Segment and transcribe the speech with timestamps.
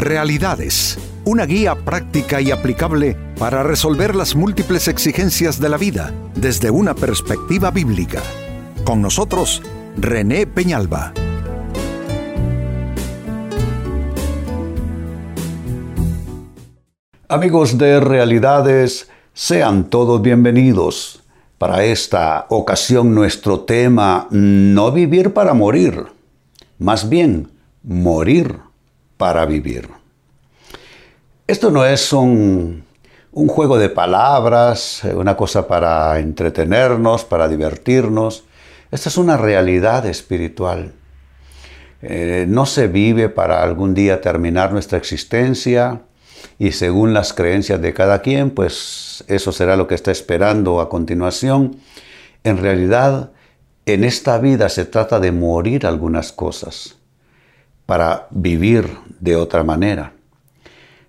[0.00, 6.70] Realidades, una guía práctica y aplicable para resolver las múltiples exigencias de la vida desde
[6.70, 8.22] una perspectiva bíblica.
[8.82, 9.60] Con nosotros,
[9.98, 11.12] René Peñalba.
[17.28, 21.24] Amigos de Realidades, sean todos bienvenidos.
[21.58, 26.06] Para esta ocasión nuestro tema, no vivir para morir,
[26.78, 27.50] más bien
[27.82, 28.69] morir
[29.20, 29.86] para vivir.
[31.46, 32.84] Esto no es un,
[33.30, 38.44] juego de palabras, una cosa para entretenernos, para divertirnos.
[38.90, 40.94] Esta es una realidad espiritual.
[42.00, 46.00] Eh, no se vive para algún día terminar nuestra existencia,
[46.58, 50.88] y según las creencias de cada quien, pues eso será lo que está esperando a
[50.88, 51.76] continuación.
[52.42, 53.32] En realidad,
[53.84, 56.99] en esta vida se trata de morir algunas cosas
[57.90, 60.12] para vivir de otra manera.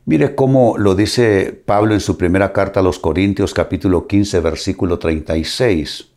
[0.05, 4.97] Mire cómo lo dice Pablo en su primera carta a los Corintios capítulo 15 versículo
[4.97, 6.07] 36.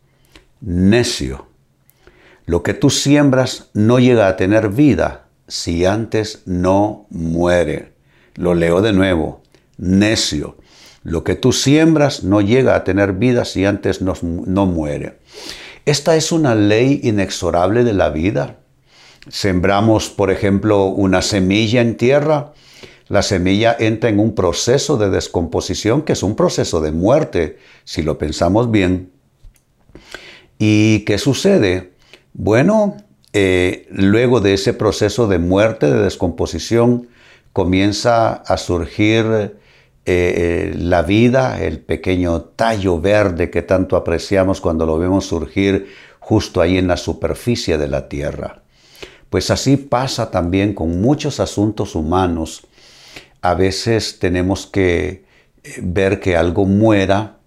[0.61, 1.45] Necio,
[2.47, 7.93] lo que tú siembras no llega a tener vida si antes no muere.
[8.33, 9.43] Lo leo de nuevo.
[9.77, 10.57] Necio.
[11.03, 15.19] Lo que tú siembras no llega a tener vida si antes no, no muere.
[15.85, 18.64] Esta es una ley inexorable de la vida.
[19.29, 22.53] Sembramos, por ejemplo, una semilla en tierra.
[23.07, 28.01] La semilla entra en un proceso de descomposición que es un proceso de muerte, si
[28.01, 29.11] lo pensamos bien.
[30.57, 31.93] ¿Y qué sucede?
[32.33, 32.97] Bueno,
[33.33, 37.09] eh, luego de ese proceso de muerte, de descomposición,
[37.53, 39.53] comienza a surgir eh,
[40.05, 45.87] eh, la vida, el pequeño tallo verde que tanto apreciamos cuando lo vemos surgir
[46.19, 48.64] justo ahí en la superficie de la tierra.
[49.35, 52.65] Pues así pasa también con muchos asuntos humanos.
[53.41, 55.25] A veces tenemos que
[55.61, 57.39] eh, ver que algo muera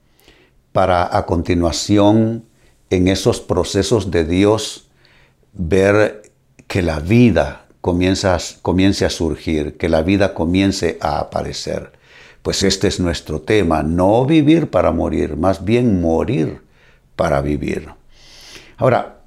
[0.73, 2.45] para a continuación
[2.91, 4.91] en esos procesos de Dios
[5.55, 6.31] ver
[6.67, 8.27] que la vida comience
[9.07, 11.93] a surgir, que la vida comience a aparecer.
[12.43, 16.61] Pues este es nuestro tema, no vivir para morir, más bien morir
[17.17, 17.89] para vivir.
[18.77, 19.18] Ahora,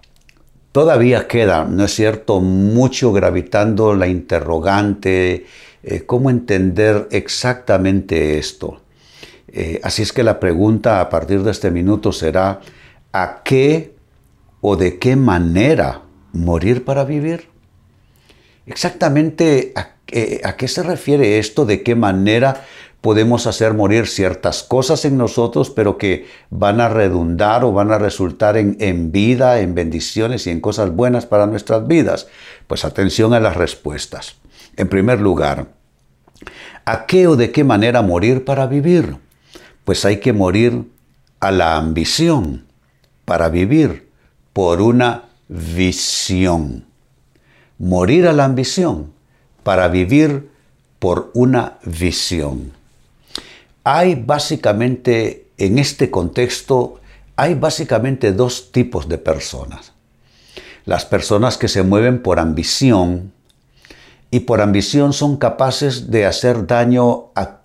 [0.71, 5.45] todavía queda, ¿no es cierto?, mucho gravitando la interrogante,
[5.83, 8.81] eh, ¿cómo entender exactamente esto?
[9.47, 12.61] Eh, así es que la pregunta a partir de este minuto será,
[13.11, 13.95] ¿a qué
[14.61, 17.50] o de qué manera morir para vivir?
[18.65, 22.65] Exactamente a, qué se refiere esto, de qué manera
[23.01, 27.97] podemos hacer morir ciertas cosas en nosotros, pero que van a redundar o van a
[27.97, 32.27] resultar en, en, vida, en bendiciones y en cosas buenas para nuestras vidas?
[32.67, 34.35] Pues atención a las respuestas.
[34.77, 35.67] En primer lugar,
[36.85, 39.17] ¿a qué o de qué manera morir para vivir?
[39.83, 40.83] Pues hay que morir
[41.39, 42.67] a la ambición
[43.25, 44.09] para vivir
[44.53, 46.90] por una visión
[47.81, 49.11] morir a la ambición
[49.63, 50.51] para vivir
[50.99, 52.73] por una visión.
[53.83, 56.99] Hay básicamente, en este contexto,
[57.35, 59.93] hay básicamente dos tipos de personas.
[60.85, 63.33] Las personas que se mueven por ambición
[64.29, 67.61] y por ambición son capaces de hacer daño a,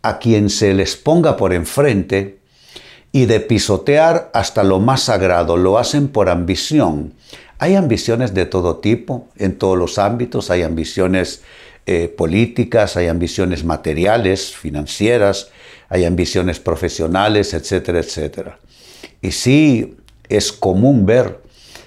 [0.00, 2.40] a quien se les ponga por enfrente
[3.12, 5.58] y de pisotear hasta lo más sagrado.
[5.58, 7.12] Lo hacen por ambición
[7.58, 11.42] hay ambiciones de todo tipo, en todos los ámbitos, hay ambiciones
[11.86, 15.50] eh, políticas, hay ambiciones materiales, financieras,
[15.88, 18.58] hay ambiciones profesionales, etcétera, etcétera.
[19.20, 19.96] Y sí
[20.28, 21.40] es común ver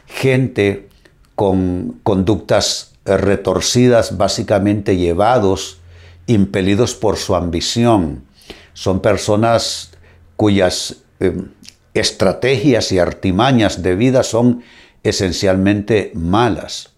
[0.06, 0.88] gente
[1.36, 5.80] con conductas retorcidas, básicamente llevados,
[6.28, 8.24] impelidos por su ambición.
[8.74, 9.92] Son personas
[10.36, 11.36] cuyas eh,
[11.94, 14.62] estrategias y artimañas de vida son
[15.09, 16.91] esencialmente malas.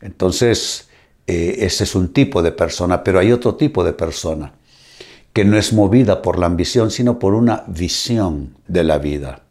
[0.00, 0.88] Entonces,
[1.26, 4.52] eh, ese es un tipo de persona, pero hay otro tipo de persona
[5.32, 9.42] que no es movida por la ambición, sino por una visión de la vida.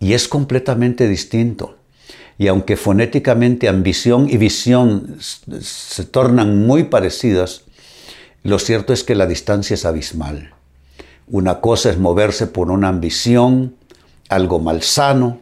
[0.00, 1.76] Y es completamente distinto.
[2.36, 7.62] Y aunque fonéticamente ambición y visión se tornan muy parecidas,
[8.42, 10.54] lo cierto es que la distancia es abismal.
[11.28, 13.76] Una cosa es moverse por una ambición,
[14.28, 15.40] algo malsano,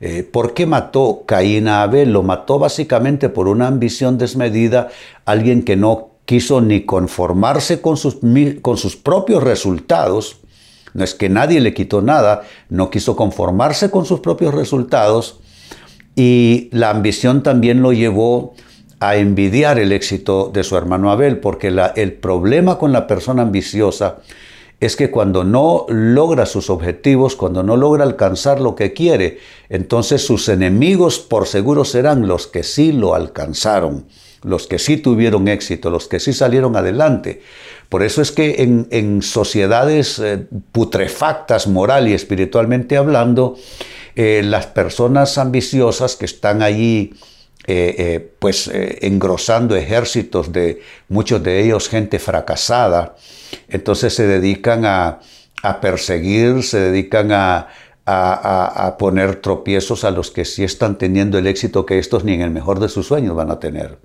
[0.00, 2.12] eh, ¿Por qué mató Caín a Abel?
[2.12, 4.88] Lo mató básicamente por una ambición desmedida,
[5.24, 8.18] alguien que no quiso ni conformarse con sus,
[8.60, 10.38] con sus propios resultados.
[10.92, 15.40] No es que nadie le quitó nada, no quiso conformarse con sus propios resultados
[16.14, 18.54] y la ambición también lo llevó
[19.00, 24.18] a envidiar el éxito de su hermano Abel, porque el problema con la persona ambiciosa
[24.78, 29.38] es que cuando no logra sus objetivos, cuando no logra alcanzar lo que quiere,
[29.68, 34.06] entonces sus enemigos por seguro serán los que sí lo alcanzaron,
[34.42, 37.40] los que sí tuvieron éxito, los que sí salieron adelante.
[37.88, 43.56] Por eso es que en, sociedades eh, putrefactas moral y espiritualmente hablando,
[44.14, 47.14] eh, las personas ambiciosas que están allí
[47.66, 53.16] eh, pues engrosando ejércitos de muchos de ellos gente fracasada,
[53.68, 55.20] entonces se dedican a,
[55.80, 57.68] perseguir, se dedican a,
[58.04, 62.42] a, poner tropiezos a los que sí están teniendo el éxito que estos ni en
[62.42, 63.98] el mejor de sus sueños van a tener.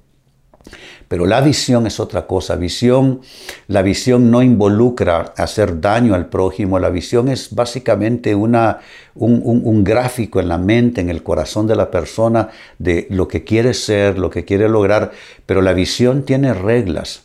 [1.12, 2.56] Pero la visión es otra cosa.
[2.56, 3.20] Visión,
[3.68, 6.80] la visión no involucra hacer daño al prójimo.
[6.80, 8.80] La visión es básicamente una,
[9.16, 12.48] un, gráfico en la mente, en el corazón de la persona
[12.80, 15.12] de lo que quiere ser, lo que quiere lograr.
[15.46, 17.24] Pero la visión tiene reglas.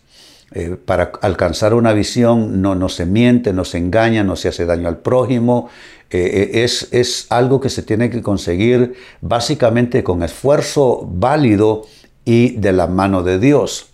[0.52, 4.88] Eh, para alcanzar una visión no, se miente, no se engaña, no se hace daño
[4.88, 5.68] al prójimo.
[6.10, 11.84] Eh, eh, es, es algo que se tiene que conseguir básicamente con esfuerzo válido
[12.26, 13.86] y de la mano de Dios.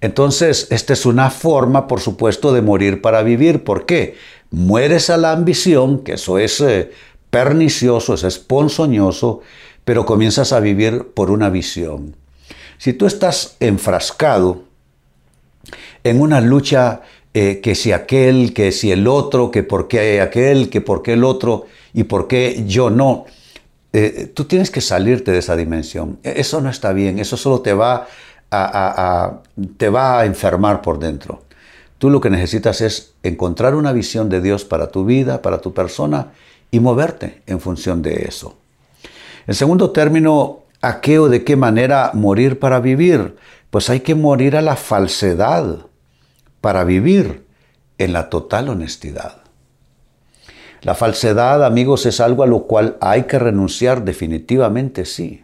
[0.00, 3.64] Entonces, esta es una forma, por supuesto, de morir para vivir.
[3.64, 4.16] ¿Por qué?
[4.50, 6.62] Mueres a la ambición, que eso es
[7.30, 9.40] pernicioso, eso es ponzoñoso,
[9.84, 12.14] pero comienzas a vivir por una visión.
[12.78, 14.62] Si tú estás enfrascado
[16.04, 17.00] en una lucha
[17.32, 21.14] eh, que si aquel, que si el otro, que por qué aquel, que por qué
[21.14, 23.24] el otro y por qué yo no.
[23.96, 26.18] Eh, tú tienes que salirte de esa dimensión.
[26.24, 28.08] E, eso no está bien, eso solo te va
[28.50, 29.40] a,
[29.76, 31.42] te va a enfermar por dentro.
[31.98, 35.72] Tú lo que necesitas es encontrar una visión de Dios para tu vida, para tu
[35.72, 36.32] persona
[36.72, 38.56] y moverte en función de eso.
[39.46, 43.36] En segundo término, ¿a qué o de qué manera morir para vivir?
[43.70, 45.86] Pues hay que morir a la falsedad
[46.60, 47.44] para vivir
[47.98, 49.43] en la total honestidad.
[50.84, 55.42] La falsedad, amigos, es algo a lo cual hay que renunciar definitivamente, sí.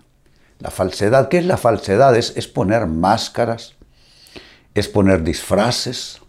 [0.59, 2.15] La falsedad, ¿qué es la falsedad?
[2.15, 3.75] Es, poner máscaras,
[4.75, 6.21] es poner disfraces,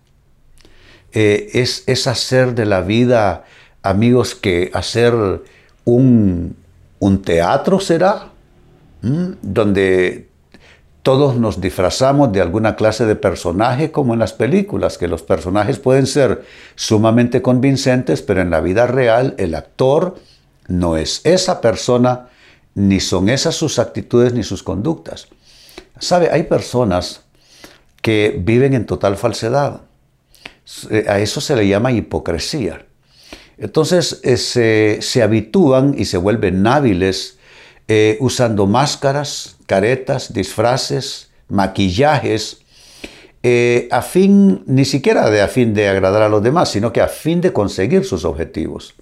[1.12, 3.44] eh, es, es, hacer de la vida,
[3.84, 5.14] amigos, que hacer
[5.84, 6.56] un,
[7.26, 8.30] teatro será,
[9.02, 10.31] donde
[11.04, 15.80] todos nos disfrazamos de alguna clase de personaje como en las películas, que los personajes
[15.80, 16.46] pueden ser
[16.76, 20.16] sumamente convincentes, pero en la vida real el actor
[20.68, 22.30] no es esa persona,
[22.76, 25.28] ni son esas sus actitudes ni sus conductas.
[26.00, 26.30] ¿Sabe?
[26.32, 27.22] Hay personas
[28.02, 29.82] que viven en total falsedad.
[31.08, 32.86] A eso se le llama hipocresía.
[33.58, 37.38] Entonces eh, se, habitúan y se vuelven hábiles
[37.94, 42.62] eh, usando máscaras, caretas, disfraces, maquillajes,
[43.44, 47.02] eh, a fin, ni siquiera de a fin de agradar a los demás, sino que
[47.02, 48.94] a fin de conseguir sus objetivos.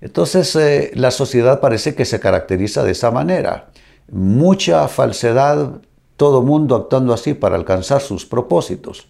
[0.00, 3.68] Entonces eh, la sociedad parece que se caracteriza de esa manera.
[4.10, 5.80] Mucha falsedad,
[6.16, 9.06] todo mundo actuando así para alcanzar sus propósitos.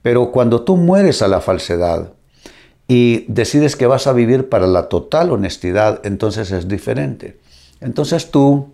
[0.00, 2.14] Pero cuando tú mueres a la falsedad
[2.88, 7.44] y decides que vas a vivir para la total honestidad, entonces es diferente.
[7.80, 8.68] Entonces tú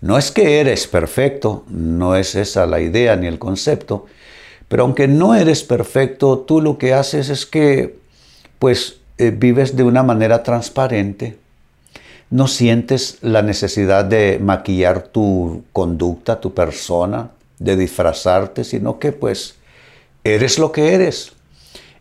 [0.00, 4.04] no es que eres perfecto, no es esa la idea ni el concepto,
[4.68, 7.96] pero aunque no eres perfecto, tú lo que haces es que,
[8.58, 11.38] pues, eh, vives de una manera transparente,
[12.28, 19.54] no sientes la necesidad de maquillar tu conducta, tu persona, de disfrazarte, sino que, pues,
[20.22, 21.32] eres lo que eres.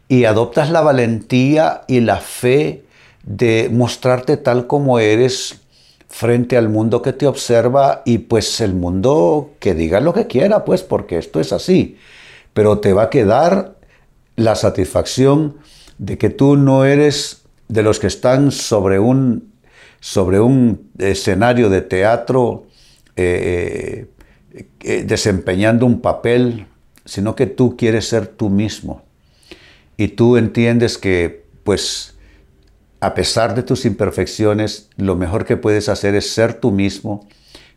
[0.09, 2.83] Y adoptas la valentía y la fe
[3.23, 5.62] de mostrarte tal como eres
[6.13, 10.63] frente al mundo que te observa y pues el mundo que diga lo que quiera,
[10.63, 11.97] pues porque esto es así.
[12.53, 13.77] Pero te va a quedar
[14.35, 15.57] la satisfacción
[15.97, 19.53] de que tú no eres de los que están sobre un,
[20.01, 22.67] sobre un escenario de teatro
[23.15, 24.05] eh,
[24.81, 26.67] eh, desempeñando un papel,
[27.05, 29.01] sino que tú quieres ser tú mismo.
[29.97, 32.12] Y tú entiendes que pues
[33.03, 37.27] a pesar de tus imperfecciones, lo mejor que puedes hacer es ser tú mismo,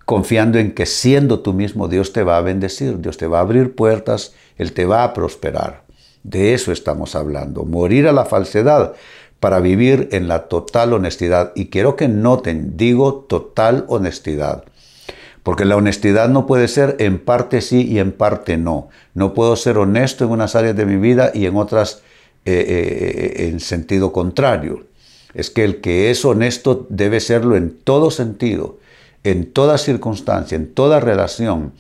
[0.05, 3.41] confiando en que siendo tú mismo Dios te va a bendecir, Dios te va a
[3.41, 5.83] abrir puertas, Él te va a prosperar.
[6.23, 8.95] De eso estamos hablando, morir a la falsedad
[9.41, 11.51] para vivir en la total honestidad.
[11.57, 14.63] Y quiero que noten, digo total honestidad.
[15.43, 18.91] Porque la honestidad no puede ser en parte sí y en parte no.
[19.13, 22.03] No puedo ser honesto en unas áreas de mi vida y en otras
[22.45, 24.87] eh, eh, en sentido contrario
[25.37, 28.79] es que el que es honesto debe serlo en todo sentido,
[29.23, 31.73] en toda circunstancia, en toda relación.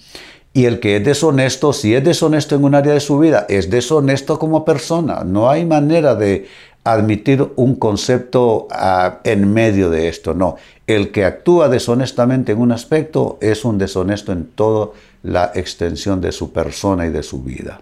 [0.52, 3.70] Y el que es deshonesto, si es deshonesto en un área de su vida, es
[3.70, 5.22] deshonesto como persona.
[5.24, 6.46] No hay manera de
[6.84, 10.34] admitir un concepto ah, en medio de esto.
[10.34, 14.90] No, el que actúa deshonestamente en un aspecto es un deshonesto en toda
[15.22, 17.80] la extensión de su persona y de su vida.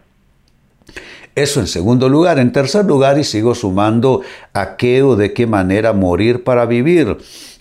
[1.34, 2.38] Eso en segundo lugar.
[2.38, 4.22] En tercer lugar, y sigo sumando
[4.52, 7.18] a qué o de qué manera morir para vivir.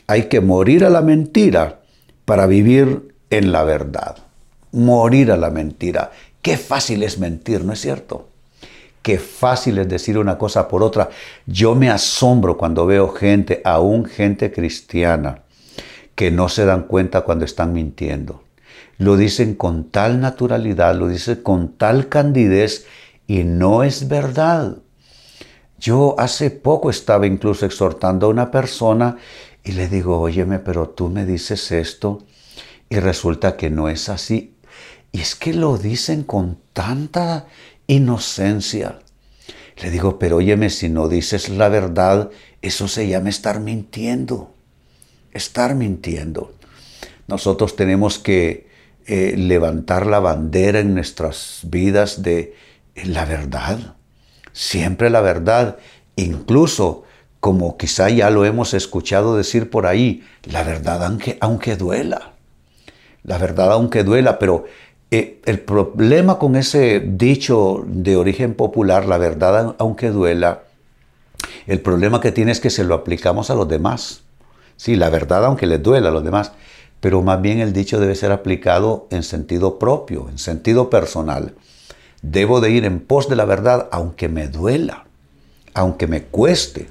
[0.08, 1.82] Hay que morir a la mentira
[2.25, 4.18] para vivir en la verdad.
[4.72, 6.12] Morir a la mentira.
[6.42, 8.27] Qué fácil es mentir, ¿no es cierto?
[9.01, 11.10] Qué fácil es decir una cosa por otra.
[11.46, 15.39] Yo me asombro cuando veo gente, aún gente cristiana,
[16.15, 18.44] que no se dan cuenta cuando están mintiendo.
[18.98, 22.86] Lo dicen con tal naturalidad, lo dicen con tal candidez
[23.27, 24.77] y no es verdad.
[25.80, 29.18] Yo hace poco estaba incluso exhortando a una persona
[29.63, 32.25] y le digo, óyeme, pero tú me dices esto
[32.89, 34.56] y resulta que no es así.
[35.12, 37.48] Y es que lo dicen con tanta
[37.88, 39.00] inocencia.
[39.82, 42.30] Le digo, pero óyeme, si no dices la verdad,
[42.62, 44.53] eso se llama estar mintiendo.
[45.34, 46.53] Estar mintiendo.
[47.27, 48.68] Nosotros tenemos que
[49.06, 52.56] eh, levantar la bandera en nuestras vidas de
[52.96, 53.96] la verdad.
[54.52, 55.78] Siempre la verdad.
[56.16, 57.04] Incluso,
[57.40, 62.34] como quizá ya lo hemos escuchado decir por ahí, la verdad aunque, aunque duela.
[63.24, 64.66] La verdad aunque duela, pero
[65.10, 70.64] eh, el problema con ese dicho de origen popular, la verdad aunque duela,
[71.68, 74.22] el problema que tiene es que se lo aplicamos a los demás.
[74.78, 76.52] Sí, la verdad aunque les duela a los demás,
[77.00, 81.54] pero más bien el dicho debe ser aplicado en sentido propio, en sentido personal.
[82.24, 85.03] Debo de ir en pos de la verdad aunque me duela,
[85.74, 86.88] aunque me cueste,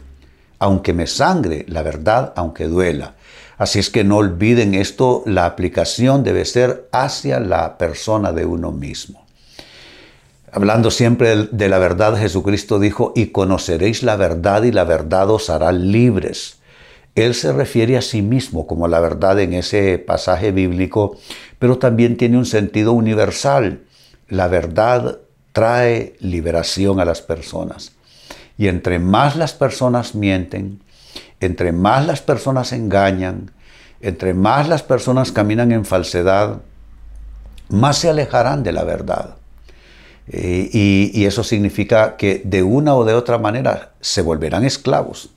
[0.59, 3.15] aunque me sangre, la verdad aunque duela.
[3.57, 8.73] Así es que no olviden esto, la aplicación debe ser hacia la persona de uno
[8.73, 9.25] mismo.
[10.53, 15.49] Hablando siempre de la verdad, Jesucristo dijo, y conoceréis la verdad y la verdad os
[15.49, 16.59] hará libres.
[17.15, 21.17] Él se refiere a sí mismo como la verdad en ese pasaje bíblico,
[21.59, 23.85] pero también tiene un sentido universal.
[24.29, 25.21] La verdad
[25.53, 27.93] trae liberación a las personas.
[28.59, 30.81] Y entre más las personas mienten,
[31.41, 33.51] entre más las personas engañan,
[34.01, 36.61] entre más las personas caminan en falsedad,
[37.69, 39.37] más se alejarán de la verdad.
[40.29, 45.31] Eh, y, eso significa que de una o de otra manera se volverán esclavos.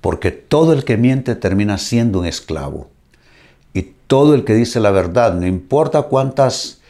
[0.00, 2.90] Porque todo el que miente termina siendo un esclavo.
[3.72, 6.80] Y todo el que dice la verdad, no importa cuántas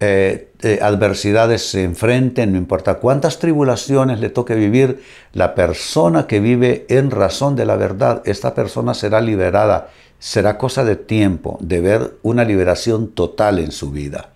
[0.00, 6.40] eh, eh, adversidades se enfrenten, no importa cuántas tribulaciones le toque vivir, la persona que
[6.40, 9.90] vive en razón de la verdad, esta persona será liberada.
[10.18, 14.32] Será cosa de tiempo de ver una liberación total en su vida.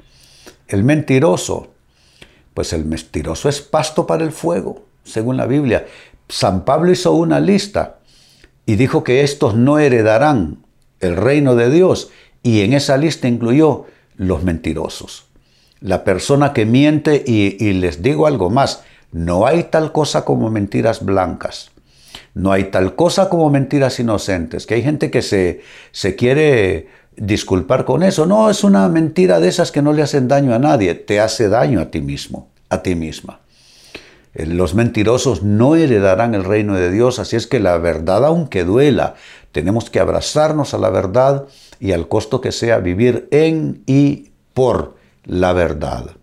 [0.68, 1.72] El mentiroso,
[2.54, 5.86] pues el mentiroso es pasto para el fuego, según la Biblia.
[6.28, 7.98] San Pablo hizo una lista
[8.64, 10.64] y dijo que estos no heredarán
[11.00, 12.10] el reino de Dios
[12.44, 13.86] y en esa lista incluyó
[14.16, 15.31] los mentirosos
[15.82, 21.04] la persona que miente y, les digo algo más, no hay tal cosa como mentiras
[21.04, 21.70] blancas.
[22.34, 25.60] No hay tal cosa como mentiras inocentes, que hay gente que se,
[25.90, 28.24] se quiere disculpar con eso.
[28.24, 31.48] No, es una mentira de esas que no le hacen daño a nadie, te hace
[31.48, 33.40] daño a ti mismo, a ti misma.
[34.34, 38.64] Eh, los mentirosos no heredarán el reino de Dios, así es que la verdad, aunque
[38.64, 39.14] duela,
[39.50, 41.44] tenemos que abrazarnos a la verdad
[41.80, 46.16] y al costo que sea vivir en y por la verdad.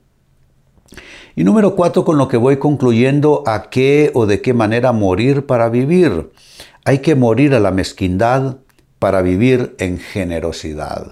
[1.35, 5.45] Y número cuatro, con lo que voy concluyendo, ¿a qué o de qué manera morir
[5.45, 6.31] para vivir?
[6.83, 8.57] Hay que morir a la mezquindad
[8.99, 11.07] para vivir en generosidad.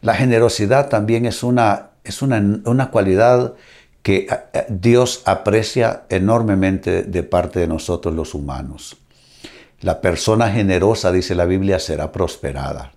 [0.00, 3.54] La generosidad también es una, es una, una cualidad
[4.02, 8.96] que eh, eh, Dios aprecia enormemente de parte de nosotros los humanos.
[9.80, 12.92] La persona generosa, dice la Biblia, será prosperada.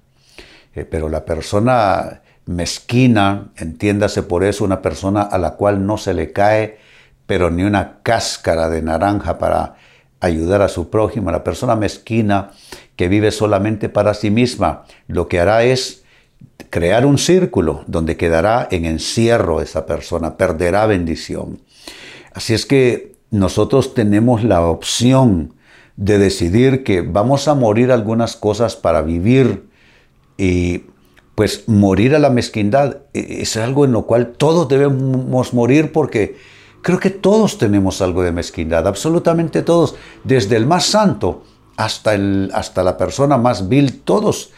[0.73, 6.13] Eh, pero la persona mezquina, entiéndase por eso una persona a la cual no se
[6.13, 6.77] le cae,
[7.25, 9.75] pero ni una cáscara de naranja para
[10.19, 11.31] ayudar a su prójimo.
[11.31, 12.51] La persona mezquina
[12.95, 16.03] que vive solamente para sí misma, lo que hará es
[16.69, 21.59] crear un círculo donde quedará en encierro esa persona, perderá bendición.
[22.33, 25.53] Así es que nosotros tenemos la opción
[25.97, 29.69] de decidir que vamos a morir algunas cosas para vivir
[30.37, 30.83] y
[31.35, 36.37] pues morir a la mezquindad e, es algo en lo cual todos debemos morir porque
[36.81, 41.43] creo que todos tenemos algo de mezquindad, absolutamente todos, desde el más santo
[41.77, 44.51] hasta, el, hasta la persona más vil, todos,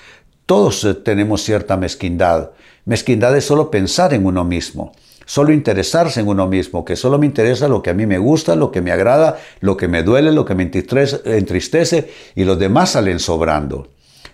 [0.46, 2.52] Todos eh, tenemos cierta mezquindad.
[2.86, 4.92] Mezquindad es solo pensar en uno mismo,
[5.26, 8.56] solo interesarse en uno mismo, que solo me interesa lo que a mí me gusta,
[8.58, 12.92] lo que me agrada, lo que me duele, lo que me entristece y los demás
[12.92, 13.88] salen sobrando.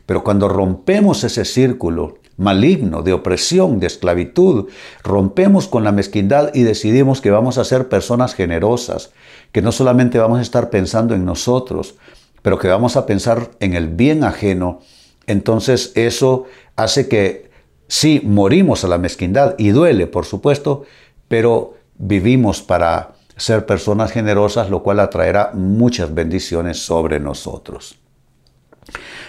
[0.07, 4.69] Pero cuando rompemos ese círculo maligno de opresión, de esclavitud,
[5.03, 9.11] rompemos con la mezquindad y decidimos que vamos a ser personas generosas,
[9.51, 11.95] que no solamente vamos a estar pensando en nosotros,
[12.41, 14.79] pero que vamos a pensar en el bien ajeno,
[15.27, 17.51] entonces eso hace que
[17.87, 20.85] sí morimos a la mezquindad y duele, por supuesto,
[21.27, 27.99] pero vivimos para ser personas generosas, lo cual atraerá muchas bendiciones sobre nosotros.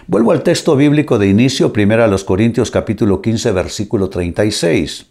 [0.06, 5.06] Vuelvo al texto bíblico de inicio, primero a los Corintios capítulo 15, versículo 36.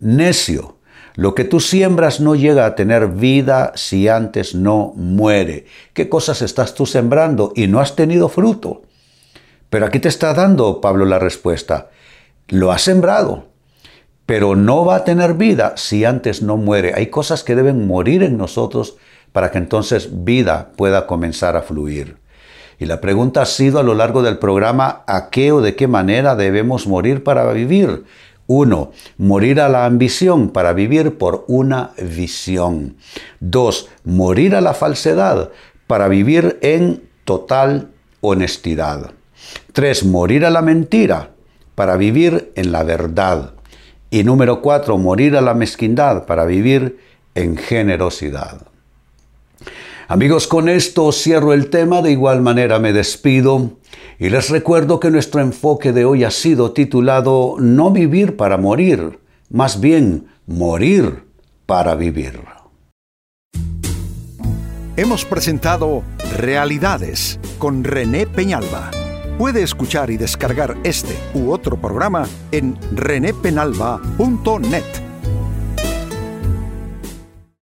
[0.00, 0.78] Necio,
[1.14, 5.66] lo que tú siembras no llega a tener vida si antes no muere.
[5.92, 8.82] ¿Qué cosas estás tú sembrando y no has tenido fruto?
[9.70, 11.90] Pero aquí te está dando Pablo la respuesta.
[12.48, 13.46] Lo has sembrado,
[14.26, 16.92] pero no va a tener vida si antes no muere.
[16.94, 18.96] Hay cosas que deben morir en nosotros
[19.32, 22.23] para que entonces vida pueda comenzar a fluir.
[22.78, 25.86] Y la pregunta ha sido a lo largo del programa, ¿a qué o de qué
[25.86, 28.04] manera debemos morir para vivir?
[28.46, 32.96] Uno, morir a la ambición para vivir por una visión.
[33.40, 35.50] Dos, morir a la falsedad
[35.86, 37.90] para vivir en total
[38.20, 39.12] honestidad.
[39.72, 41.30] Tres, morir a la mentira
[41.74, 43.54] para vivir en la verdad.
[44.10, 46.98] Y número cuatro, morir a la mezquindad para vivir
[47.34, 48.73] en generosidad.
[50.06, 53.78] Amigos, con esto cierro el tema, de igual manera me despido
[54.18, 59.18] y les recuerdo que nuestro enfoque de hoy ha sido titulado No vivir para morir,
[59.48, 61.24] más bien morir
[61.64, 62.42] para vivir.
[64.96, 66.02] Hemos presentado
[66.36, 68.90] Realidades con René Peñalba.
[69.38, 75.03] Puede escuchar y descargar este u otro programa en renépenalba.net.